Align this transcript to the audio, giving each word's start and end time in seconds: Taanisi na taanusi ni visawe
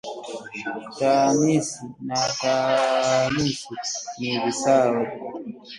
Taanisi 0.99 1.85
na 2.07 2.17
taanusi 2.41 3.69
ni 4.19 4.37
visawe 4.43 5.05